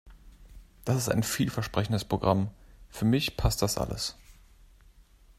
[0.83, 2.49] Das ist ein vielversprechendes Programm.
[2.89, 4.15] Für mich passt das alles.